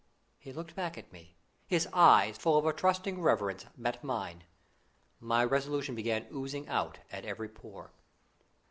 He 0.39 0.51
looked 0.51 0.75
back 0.75 0.97
at 0.97 1.13
me. 1.13 1.35
His 1.67 1.87
eyes, 1.93 2.35
full 2.35 2.57
of 2.57 2.65
a 2.65 2.73
trusting 2.73 3.21
reverence, 3.21 3.67
met 3.77 4.03
mine. 4.03 4.45
My 5.19 5.43
resolution 5.45 5.93
began 5.93 6.25
oozing 6.33 6.67
out 6.67 6.97
at 7.11 7.23
every 7.23 7.49
pore. 7.49 7.93